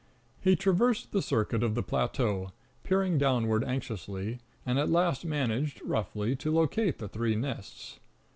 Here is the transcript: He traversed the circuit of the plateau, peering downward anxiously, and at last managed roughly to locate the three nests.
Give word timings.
He 0.39 0.55
traversed 0.55 1.11
the 1.11 1.21
circuit 1.21 1.61
of 1.61 1.75
the 1.75 1.83
plateau, 1.83 2.53
peering 2.81 3.19
downward 3.19 3.63
anxiously, 3.63 4.39
and 4.65 4.79
at 4.79 4.89
last 4.89 5.25
managed 5.25 5.79
roughly 5.83 6.35
to 6.37 6.49
locate 6.51 6.97
the 6.97 7.07
three 7.07 7.35
nests. 7.35 7.99